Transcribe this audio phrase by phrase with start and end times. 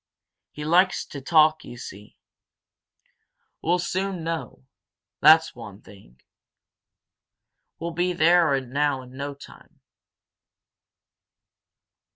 [0.49, 2.17] He likes to talk, you see.
[3.61, 4.65] We'll soon know
[5.19, 6.19] that's one thing.
[7.77, 9.79] We'll be there now in no time."